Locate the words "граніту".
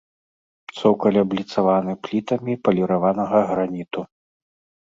3.51-4.01